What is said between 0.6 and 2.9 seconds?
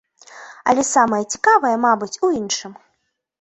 Але самае цікавае, мабыць, у іншым.